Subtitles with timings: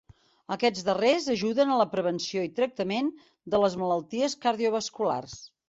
[0.53, 3.13] Aquests darrers ajuden a la prevenció i tractament
[3.55, 5.41] de les malalties cardiovasculars.